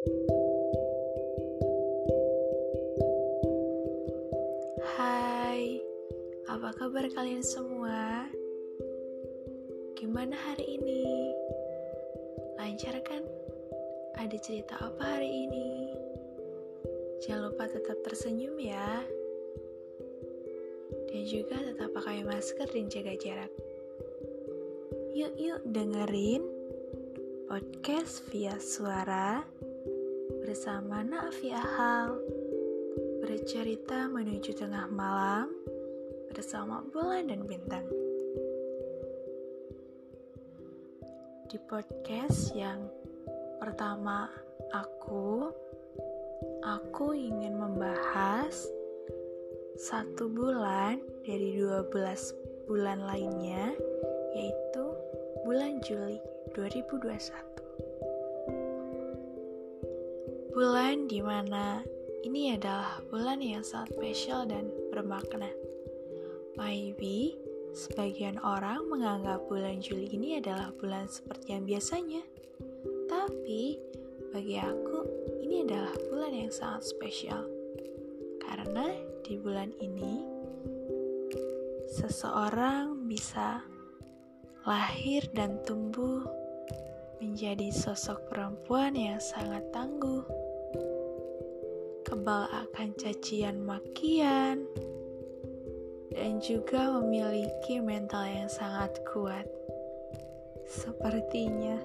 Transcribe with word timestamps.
Hai, 0.00 0.16
apa 6.48 6.72
kabar 6.72 7.04
kalian 7.12 7.44
semua? 7.44 8.24
Gimana 10.00 10.32
hari 10.40 10.80
ini? 10.80 11.04
Lancar 12.56 12.96
kan? 13.04 13.20
Ada 14.16 14.40
cerita 14.40 14.80
apa 14.80 15.20
hari 15.20 15.44
ini? 15.44 15.92
Jangan 17.20 17.52
lupa 17.52 17.68
tetap 17.68 18.00
tersenyum 18.00 18.56
ya. 18.56 19.04
Dan 21.12 21.28
juga 21.28 21.60
tetap 21.60 21.92
pakai 21.92 22.24
masker 22.24 22.72
dan 22.72 22.88
jaga 22.88 23.12
jarak. 23.20 23.52
Yuk 25.12 25.36
yuk 25.36 25.60
dengerin 25.68 26.48
podcast 27.52 28.24
via 28.32 28.56
suara 28.56 29.44
bersama 30.40 31.04
Naafi 31.04 31.52
Ahal 31.52 32.16
bercerita 33.20 34.08
menuju 34.08 34.56
tengah 34.56 34.88
malam 34.88 35.52
bersama 36.32 36.80
bulan 36.88 37.28
dan 37.28 37.44
bintang. 37.44 37.84
Di 41.44 41.60
podcast 41.68 42.56
yang 42.56 42.88
pertama 43.60 44.32
aku, 44.72 45.52
aku 46.64 47.12
ingin 47.12 47.60
membahas 47.60 48.64
satu 49.76 50.32
bulan 50.32 51.04
dari 51.28 51.60
12 51.60 51.92
bulan 52.64 53.04
lainnya, 53.04 53.76
yaitu 54.32 54.84
bulan 55.44 55.84
Juli 55.84 56.16
2021. 56.56 58.09
Bulan 60.60 61.08
di 61.08 61.24
mana 61.24 61.80
ini 62.20 62.52
adalah 62.52 63.00
bulan 63.08 63.40
yang 63.40 63.64
sangat 63.64 63.96
spesial 63.96 64.44
dan 64.44 64.68
bermakna. 64.92 65.48
Maybe 66.60 67.32
sebagian 67.72 68.36
orang 68.44 68.84
menganggap 68.92 69.48
bulan 69.48 69.80
Juli 69.80 70.12
ini 70.12 70.36
adalah 70.36 70.68
bulan 70.76 71.08
seperti 71.08 71.56
yang 71.56 71.64
biasanya. 71.64 72.20
Tapi 73.08 73.80
bagi 74.36 74.60
aku 74.60 75.00
ini 75.40 75.64
adalah 75.64 75.96
bulan 76.12 76.32
yang 76.36 76.52
sangat 76.52 76.92
spesial. 76.92 77.48
Karena 78.44 78.92
di 79.24 79.40
bulan 79.40 79.72
ini 79.80 80.28
seseorang 81.88 83.08
bisa 83.08 83.64
lahir 84.68 85.24
dan 85.32 85.56
tumbuh 85.64 86.28
menjadi 87.16 87.72
sosok 87.72 88.28
perempuan 88.28 88.92
yang 88.92 89.16
sangat 89.24 89.64
tangguh 89.72 90.49
kebal 92.20 92.52
akan 92.52 92.92
cacian 93.00 93.64
makian, 93.64 94.68
dan 96.12 96.36
juga 96.44 97.00
memiliki 97.00 97.80
mental 97.80 98.28
yang 98.28 98.52
sangat 98.52 98.92
kuat. 99.08 99.48
Sepertinya, 100.68 101.80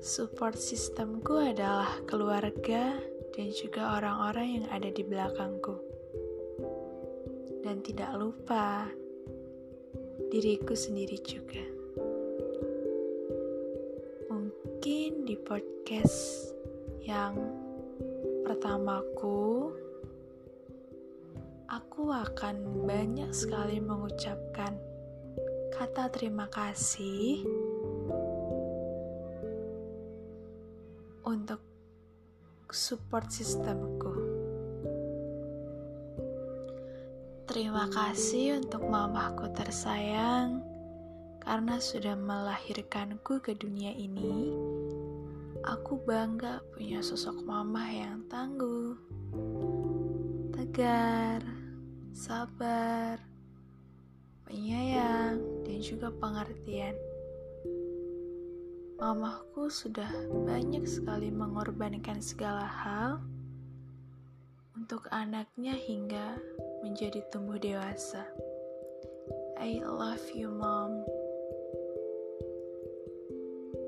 support 0.00 0.56
sistemku 0.56 1.36
adalah 1.36 1.92
keluarga 2.08 3.04
dan 3.36 3.52
juga 3.52 4.00
orang-orang 4.00 4.64
yang 4.64 4.66
ada 4.72 4.88
di 4.88 5.04
belakangku. 5.04 5.76
Dan 7.60 7.84
tidak 7.84 8.16
lupa 8.16 8.88
diriku 10.32 10.72
sendiri 10.72 11.20
juga. 11.20 11.75
Di 15.26 15.34
podcast 15.34 16.54
yang 17.02 17.34
pertamaku, 18.46 19.74
aku 21.66 22.14
akan 22.14 22.86
banyak 22.86 23.34
sekali 23.34 23.82
mengucapkan 23.82 24.78
kata 25.74 26.14
terima 26.14 26.46
kasih 26.46 27.42
untuk 31.26 31.58
support 32.70 33.26
sistemku. 33.26 34.14
Terima 37.50 37.90
kasih 37.90 38.62
untuk 38.62 38.86
mamaku 38.86 39.50
tersayang 39.50 40.62
karena 41.42 41.82
sudah 41.82 42.14
melahirkanku 42.14 43.42
ke 43.42 43.58
dunia 43.58 43.90
ini, 43.90 44.54
aku 45.66 45.98
bangga 46.06 46.62
punya 46.70 47.02
sosok 47.02 47.42
mama 47.42 47.90
yang 47.90 48.22
tangguh, 48.30 48.94
tegar, 50.54 51.42
sabar, 52.14 53.18
penyayang, 54.46 55.42
dan 55.66 55.78
juga 55.82 56.14
pengertian. 56.22 56.94
Mamaku 58.96 59.66
sudah 59.68 60.08
banyak 60.46 60.86
sekali 60.86 61.28
mengorbankan 61.34 62.22
segala 62.22 62.64
hal 62.64 63.20
untuk 64.78 65.10
anaknya 65.10 65.74
hingga 65.74 66.38
menjadi 66.86 67.26
tumbuh 67.34 67.58
dewasa. 67.58 68.24
I 69.58 69.82
love 69.82 70.24
you, 70.32 70.48
mom. 70.52 71.05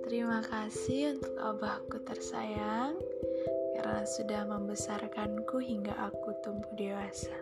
Terima 0.08 0.40
kasih 0.40 1.20
untuk 1.20 1.36
abahku 1.36 2.00
tersayang 2.00 2.96
karena 3.76 4.08
sudah 4.08 4.48
membesarkanku 4.48 5.60
hingga 5.60 5.92
aku 6.00 6.32
tumbuh 6.40 6.72
dewasa. 6.80 7.36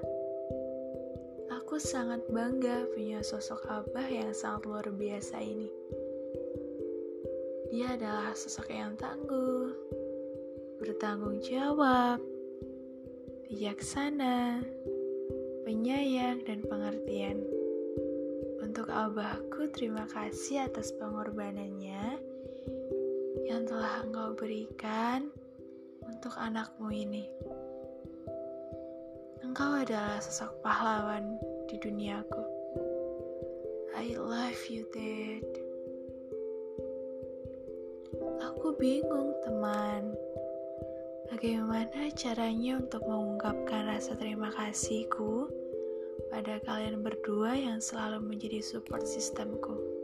Aku 1.47 1.79
sangat 1.79 2.27
bangga 2.27 2.91
punya 2.91 3.23
sosok 3.23 3.63
abah 3.71 4.11
yang 4.11 4.35
sangat 4.35 4.67
luar 4.67 4.87
biasa 4.91 5.39
ini. 5.47 5.71
Dia 7.71 7.95
adalah 7.95 8.35
sosok 8.35 8.67
yang 8.75 8.99
tangguh, 8.99 9.71
bertanggung 10.83 11.39
jawab, 11.47 12.19
bijaksana, 13.47 14.59
penyayang, 15.63 16.43
dan 16.43 16.67
pengertian. 16.67 17.47
Untuk 18.59 18.91
abahku, 18.91 19.71
terima 19.71 20.11
kasih 20.11 20.67
atas 20.67 20.91
pengorbanannya 20.99 22.26
yang 23.47 23.63
telah 23.63 24.03
Engkau 24.03 24.35
berikan 24.35 25.31
untuk 26.03 26.35
anakmu 26.35 26.91
ini. 26.91 27.31
Engkau 29.47 29.79
adalah 29.79 30.19
sosok 30.19 30.59
pahlawan 30.67 31.39
di 31.71 31.79
duniaku. 31.79 32.43
I 33.95 34.19
love 34.19 34.59
you, 34.67 34.83
Dad. 34.91 35.47
Aku 38.51 38.75
bingung, 38.75 39.31
teman. 39.47 40.11
Bagaimana 41.31 42.11
caranya 42.19 42.83
untuk 42.83 43.07
mengungkapkan 43.07 43.87
rasa 43.87 44.19
terima 44.19 44.51
kasihku 44.59 45.47
pada 46.35 46.59
kalian 46.67 47.07
berdua 47.07 47.55
yang 47.55 47.79
selalu 47.79 48.27
menjadi 48.27 48.59
support 48.59 49.07
sistemku? 49.07 49.96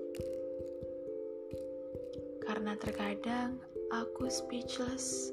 Karena 2.42 2.75
terkadang 2.75 3.62
aku 3.94 4.26
speechless 4.26 5.30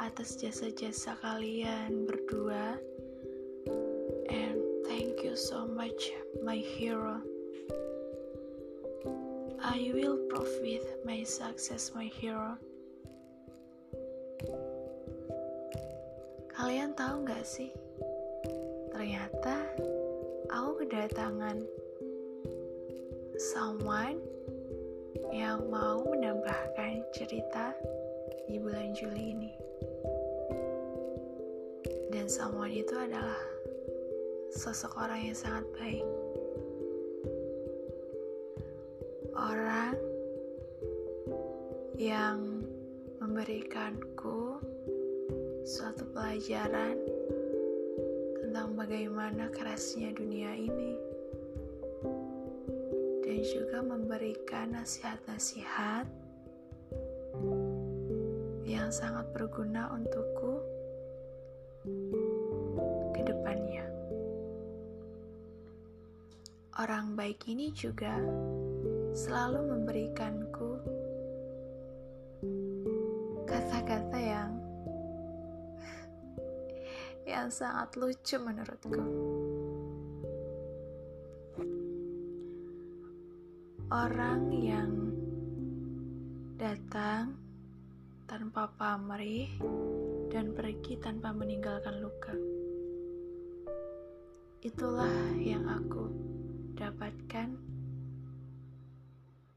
atas 0.00 0.34
jasa-jasa 0.40 1.14
kalian 1.22 2.08
berdua. 2.08 2.80
And 4.30 4.58
thank 4.88 5.22
you 5.22 5.36
so 5.36 5.68
much, 5.68 6.10
my 6.42 6.58
hero. 6.58 7.20
I 9.60 9.92
will 9.92 10.16
prove 10.32 10.50
with 10.64 10.86
my 11.04 11.22
success, 11.22 11.92
my 11.94 12.08
hero. 12.08 12.56
Kalian 16.56 16.96
tahu 16.96 17.28
gak 17.28 17.44
sih? 17.44 17.70
Ternyata 18.90 19.68
aku 20.48 20.84
kedatangan 20.84 21.60
someone 23.36 24.20
yang 25.30 25.70
mau 25.70 26.02
menambahkan 26.02 27.06
cerita 27.14 27.70
di 28.50 28.58
bulan 28.58 28.90
Juli 28.90 29.34
ini. 29.34 29.52
Dan 32.10 32.26
someone 32.26 32.74
itu 32.74 32.94
adalah 32.98 33.38
sosok 34.50 34.98
orang 34.98 35.30
yang 35.30 35.38
sangat 35.38 35.66
baik. 35.78 36.06
Orang 39.38 39.94
yang 41.94 42.66
memberikanku 43.22 44.58
suatu 45.62 46.02
pelajaran 46.10 46.98
tentang 48.42 48.74
bagaimana 48.74 49.46
kerasnya 49.54 50.10
dunia 50.10 50.50
ini 50.58 51.09
dan 53.30 53.46
juga 53.46 53.78
memberikan 53.78 54.74
nasihat-nasihat 54.74 56.02
yang 58.66 58.90
sangat 58.90 59.22
berguna 59.30 59.86
untukku 59.94 60.58
ke 63.14 63.22
depannya. 63.22 63.86
Orang 66.74 67.14
baik 67.14 67.46
ini 67.46 67.70
juga 67.70 68.18
selalu 69.14 69.78
memberikanku 69.78 70.70
kata-kata 73.46 74.18
yang 74.18 74.50
yang 77.30 77.46
sangat 77.46 77.94
lucu 77.94 78.42
menurutku. 78.42 79.06
Orang 83.90 84.54
yang 84.54 85.10
datang 86.54 87.34
tanpa 88.30 88.70
pamrih 88.78 89.50
dan 90.30 90.54
pergi 90.54 90.94
tanpa 91.02 91.34
meninggalkan 91.34 91.98
luka. 91.98 92.30
Itulah 94.62 95.34
yang 95.42 95.66
aku 95.66 96.06
dapatkan 96.78 97.50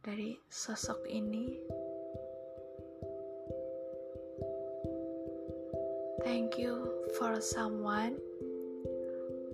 dari 0.01 0.41
sosok 0.49 1.05
ini. 1.05 1.53
Thank 6.25 6.57
you 6.57 7.05
for 7.21 7.37
someone 7.37 8.17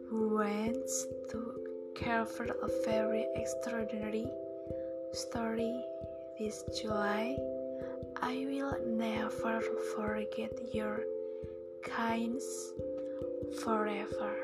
who 0.07 0.39
wants 0.39 1.03
to 1.35 1.67
care 1.99 2.23
for 2.23 2.47
a 2.47 2.69
very 2.87 3.27
extraordinary 3.35 4.23
story 5.11 5.73
this 6.37 6.63
July. 6.81 7.35
I 8.21 8.45
will 8.45 8.77
never 8.85 9.61
forget 9.95 10.51
your 10.73 11.01
kindness 11.81 12.73
forever. 13.63 14.35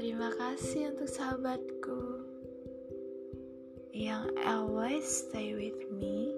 Terima 0.00 0.32
kasih 0.32 0.96
untuk 0.96 1.10
sahabatku 1.12 2.00
yang 3.92 4.32
always 4.48 5.04
stay 5.04 5.52
with 5.52 5.76
me. 5.92 6.32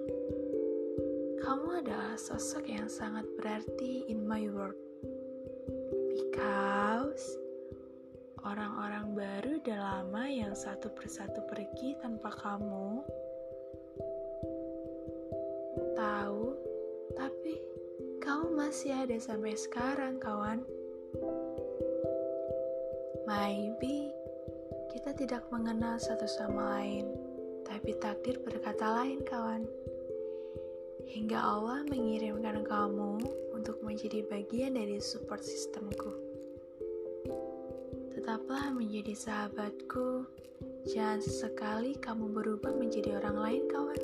Kamu 1.39 1.79
adalah 1.79 2.19
sosok 2.19 2.67
yang 2.67 2.91
sangat 2.91 3.23
berarti 3.39 4.03
in 4.11 4.27
my 4.27 4.51
world. 4.51 4.75
Because 6.11 7.42
orang-orang 8.43 9.15
baru 9.15 9.53
dan 9.63 9.79
lama 9.79 10.27
yang 10.27 10.51
satu 10.51 10.91
persatu 10.91 11.39
pergi 11.47 11.95
tanpa 12.03 12.27
kamu 12.35 12.99
tahu, 15.95 16.45
tapi 17.15 17.53
kamu 18.19 18.47
masih 18.51 18.91
ada 18.91 19.15
sampai 19.19 19.55
sekarang, 19.55 20.19
kawan. 20.19 20.59
Maybe 23.23 24.11
kita 24.91 25.15
tidak 25.15 25.47
mengenal 25.47 25.95
satu 25.95 26.27
sama 26.27 26.79
lain, 26.79 27.15
tapi 27.63 27.95
takdir 27.95 28.43
berkata 28.43 29.03
lain, 29.03 29.23
kawan. 29.23 29.63
Hingga 31.07 31.39
Allah 31.39 31.85
mengirimkan 31.87 32.67
kamu 32.67 33.23
untuk 33.55 33.79
menjadi 33.85 34.25
bagian 34.27 34.75
dari 34.75 34.99
support 34.99 35.39
sistemku. 35.45 36.22
Tetaplah 38.23 38.71
menjadi 38.71 39.19
sahabatku. 39.19 40.23
Jangan 40.87 41.19
sesekali 41.19 41.91
kamu 41.99 42.31
berubah 42.31 42.71
menjadi 42.71 43.19
orang 43.19 43.35
lain, 43.35 43.63
kawan. 43.67 43.99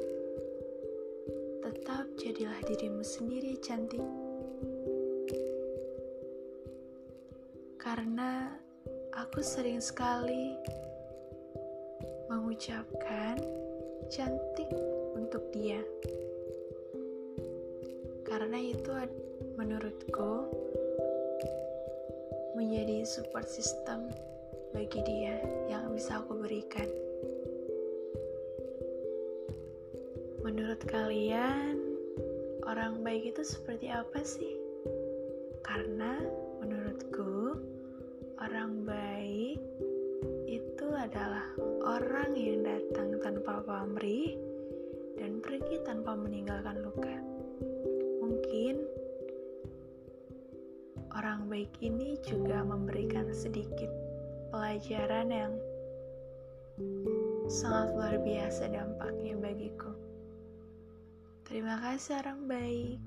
Tetap 1.63 2.04
jadilah 2.19 2.60
dirimu 2.68 3.00
sendiri, 3.00 3.56
cantik. 3.63 4.04
Karena 7.80 8.51
aku 9.16 9.39
sering 9.39 9.80
sekali 9.80 10.51
mengucapkan 12.27 13.39
cantik 14.12 14.68
untuk 15.15 15.48
dia. 15.56 15.80
Karena 18.27 18.60
itu 18.60 18.92
menurutku 19.56 20.44
menjadi 22.60 23.08
support 23.08 23.48
system 23.48 24.12
bagi 24.76 25.00
dia 25.08 25.40
yang 25.72 25.96
bisa 25.96 26.20
aku 26.20 26.44
berikan. 26.44 26.92
Menurut 30.44 30.84
kalian, 30.84 31.80
orang 32.68 33.00
baik 33.00 33.32
itu 33.32 33.48
seperti 33.48 33.88
apa 33.88 34.20
sih? 34.28 34.60
Karena 35.64 36.20
menurutku, 36.60 37.64
orang 38.44 38.84
baik 38.84 39.64
itu 40.44 40.88
adalah 40.92 41.48
orang 41.88 42.36
yang 42.36 42.68
datang 42.68 43.24
tanpa 43.24 43.64
pamrih 43.64 44.36
dan 45.16 45.40
pergi 45.40 45.80
tanpa 45.88 46.12
meninggalkan 46.12 46.84
luka. 46.84 47.16
Mungkin 48.20 48.99
baik 51.50 51.81
ini 51.81 52.13
juga 52.22 52.62
memberikan 52.62 53.25
sedikit 53.34 53.90
pelajaran 54.54 55.34
yang 55.34 55.54
sangat 57.50 57.90
luar 57.98 58.16
biasa 58.22 58.69
dampaknya 58.69 59.34
bagiku. 59.34 59.90
Terima 61.50 61.81
kasih 61.81 62.22
orang 62.22 62.46
baik. 62.46 63.01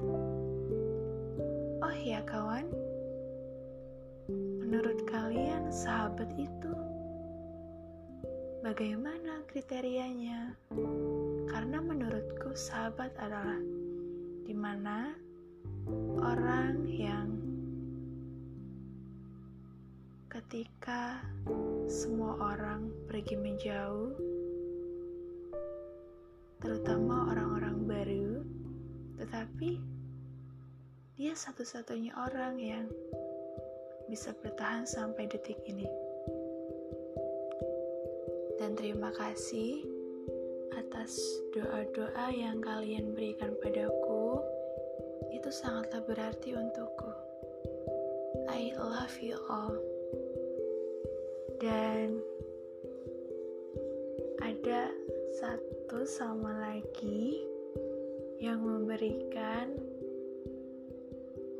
Oh 1.86 1.94
ya 1.94 2.18
kawan, 2.26 2.66
menurut 4.58 4.98
kalian 5.06 5.70
sahabat 5.70 6.34
itu 6.34 6.74
bagaimana 8.66 9.46
kriterianya? 9.46 10.58
Karena 11.46 11.78
menurutku 11.78 12.58
sahabat 12.58 13.14
adalah 13.22 13.62
di 14.42 14.54
mana 14.58 15.14
orang 16.18 16.90
yang 16.90 17.30
ketika 20.32 21.20
semua 21.92 22.56
orang 22.56 22.88
pergi 23.04 23.36
menjauh, 23.36 24.16
terutama 26.56 27.28
orang-orang 27.28 27.76
baru, 27.84 28.40
tetapi 29.20 29.76
dia 31.20 31.36
satu-satunya 31.36 32.16
orang 32.16 32.56
yang 32.56 32.88
bisa 34.08 34.32
bertahan 34.40 34.88
sampai 34.88 35.28
detik 35.28 35.60
ini. 35.68 35.84
Dan 38.56 38.72
terima 38.72 39.12
kasih 39.12 39.84
atas 40.80 41.12
doa-doa 41.52 42.32
yang 42.32 42.64
kalian 42.64 43.12
berikan 43.12 43.52
padaku. 43.60 44.40
Itu 45.28 45.52
sangatlah 45.52 46.00
berarti 46.08 46.56
untukku. 46.56 47.12
I 48.48 48.72
love 48.80 49.16
you 49.20 49.36
all 49.52 49.91
dan 51.62 52.18
ada 54.42 54.90
satu 55.38 56.02
sama 56.02 56.58
lagi 56.58 57.38
yang 58.42 58.66
memberikan 58.66 59.70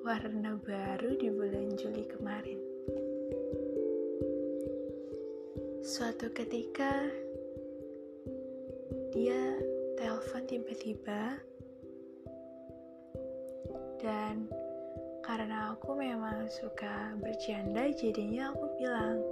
warna 0.02 0.58
baru 0.66 1.14
di 1.14 1.30
bulan 1.30 1.78
Juli 1.78 2.02
kemarin. 2.10 2.58
Suatu 5.86 6.34
ketika 6.34 7.06
dia 9.14 9.54
telepon 9.94 10.42
tiba-tiba 10.50 11.38
dan 14.02 14.50
karena 15.22 15.78
aku 15.78 15.94
memang 15.94 16.50
suka 16.50 17.14
bercanda 17.22 17.86
jadinya 17.94 18.50
aku 18.50 18.66
bilang 18.82 19.22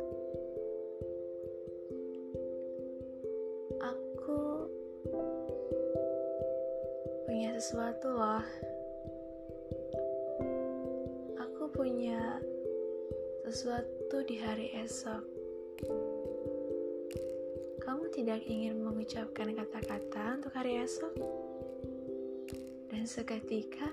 sesuatu 7.61 8.09
loh. 8.11 8.43
Aku 11.37 11.69
punya 11.71 12.41
sesuatu 13.45 14.25
di 14.25 14.41
hari 14.41 14.73
esok. 14.81 15.21
Kamu 17.85 18.09
tidak 18.17 18.43
ingin 18.49 18.81
mengucapkan 18.81 19.53
kata-kata 19.53 20.41
untuk 20.41 20.57
hari 20.57 20.81
esok? 20.81 21.13
Dan 22.89 23.05
seketika 23.05 23.93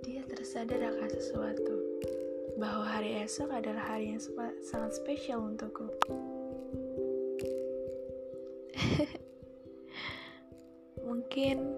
dia 0.00 0.24
tersadar 0.24 0.80
akan 0.80 1.10
sesuatu 1.12 1.76
bahwa 2.56 2.88
hari 2.88 3.20
esok 3.20 3.52
adalah 3.52 3.94
hari 3.94 4.16
yang 4.16 4.22
sangat 4.64 4.96
spesial 4.96 5.44
untukku. 5.44 5.86
Mungkin 11.36 11.68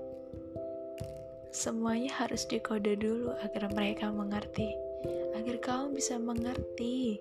semuanya 1.51 2.15
harus 2.15 2.47
dikode 2.47 2.95
dulu 2.95 3.35
agar 3.43 3.67
mereka 3.75 4.07
mengerti, 4.07 4.71
agar 5.35 5.59
kamu 5.59 5.99
bisa 5.99 6.15
mengerti. 6.15 7.19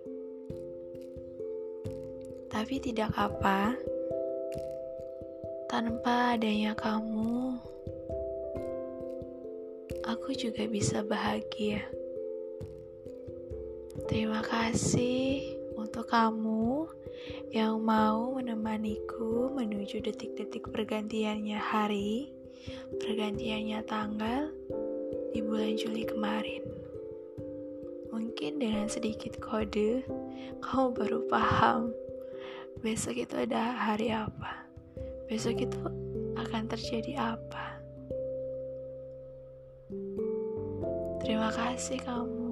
Tapi 2.45 2.77
tidak 2.77 3.09
apa, 3.17 3.73
tanpa 5.65 6.37
adanya 6.37 6.77
kamu, 6.77 7.57
aku 10.05 10.29
juga 10.37 10.69
bisa 10.69 11.01
bahagia. 11.01 11.89
Terima 14.05 14.45
kasih 14.45 15.56
untuk 15.87 16.11
kamu 16.11 16.83
yang 17.55 17.79
mau 17.79 18.35
menemaniku 18.35 19.55
menuju 19.55 20.03
detik-detik 20.03 20.67
pergantiannya 20.67 21.55
hari 21.55 22.27
pergantiannya 22.99 23.79
tanggal 23.87 24.51
di 25.31 25.39
bulan 25.39 25.79
Juli 25.79 26.03
kemarin. 26.03 26.67
Mungkin 28.11 28.59
dengan 28.59 28.91
sedikit 28.91 29.39
kode, 29.39 30.03
kamu 30.59 30.91
baru 30.91 31.23
paham 31.31 31.95
besok 32.83 33.23
itu 33.23 33.47
ada 33.47 33.71
hari 33.71 34.11
apa. 34.11 34.67
Besok 35.31 35.71
itu 35.71 35.79
akan 36.35 36.67
terjadi 36.67 37.31
apa. 37.31 37.79
Terima 41.23 41.47
kasih 41.55 42.03
kamu. 42.03 42.46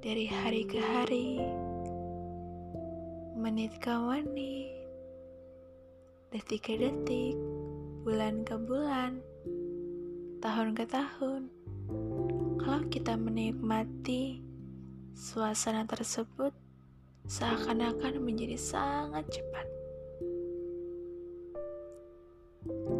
Dari 0.00 0.24
hari 0.24 0.64
ke 0.64 0.80
hari 0.80 1.44
menit 3.36 3.76
ke 3.84 3.92
menit, 3.92 4.72
detik 6.32 6.72
ke 6.72 6.80
detik, 6.80 7.36
bulan 8.00 8.40
ke 8.40 8.56
bulan, 8.56 9.20
tahun 10.40 10.72
ke 10.72 10.88
tahun. 10.88 11.52
Kalau 12.64 12.80
kita 12.88 13.12
menikmati 13.20 14.40
suasana 15.12 15.84
tersebut, 15.84 16.56
seakan-akan 17.28 18.24
menjadi 18.24 18.56
sangat 18.56 19.28
cepat. 19.28 19.66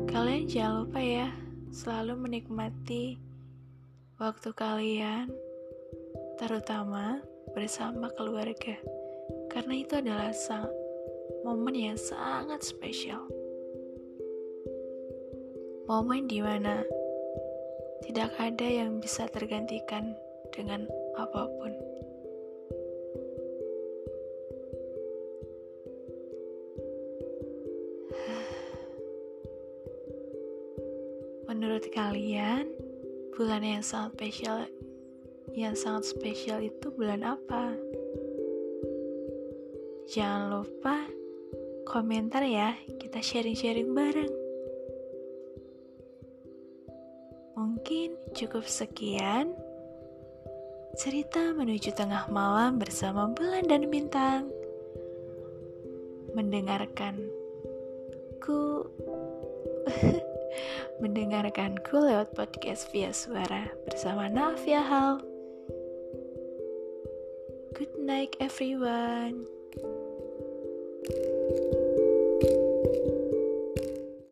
Kalian 0.04 0.44
jangan 0.44 0.84
lupa 0.84 1.00
ya, 1.00 1.32
selalu 1.72 2.28
menikmati 2.28 3.16
waktu 4.20 4.52
kalian, 4.52 5.32
terutama 6.40 7.20
bersama 7.52 8.08
keluarga 8.16 8.72
karena 9.52 9.74
itu 9.76 10.00
adalah 10.00 10.32
sang 10.32 10.72
momen 11.44 11.76
yang 11.76 12.00
sangat 12.00 12.64
spesial. 12.64 13.28
Momen 15.84 16.32
di 16.32 16.40
mana 16.40 16.80
tidak 18.08 18.32
ada 18.40 18.64
yang 18.64 19.04
bisa 19.04 19.28
tergantikan 19.28 20.16
dengan 20.48 20.88
apa 21.20 21.44
pun. 21.44 21.76
Menurut 31.52 31.84
kalian, 31.92 32.72
bulan 33.36 33.60
yang 33.60 33.84
sangat 33.84 34.16
spesial 34.16 34.64
yang 35.54 35.74
sangat 35.74 36.06
spesial 36.06 36.62
itu 36.62 36.90
bulan 36.94 37.26
apa? 37.26 37.74
Jangan 40.10 40.50
lupa 40.50 41.06
komentar 41.86 42.42
ya, 42.42 42.74
kita 42.98 43.22
sharing-sharing 43.22 43.90
bareng. 43.94 44.34
Mungkin 47.54 48.14
cukup 48.34 48.66
sekian 48.66 49.54
cerita 50.98 51.54
menuju 51.54 51.94
tengah 51.94 52.26
malam 52.30 52.78
bersama 52.82 53.30
bulan 53.30 53.70
dan 53.70 53.86
bintang. 53.86 54.50
Mendengarkanku 56.34 57.38
mendengarkanku 61.02 61.96
lewat 61.96 62.34
podcast 62.34 62.90
via 62.90 63.14
suara 63.14 63.70
bersama 63.86 64.26
Nafia 64.26 64.82
Hal. 64.82 65.29
Good 68.10 68.16
night 68.16 68.36
everyone. 68.40 69.30
thank 69.30 69.46
you 69.46 69.59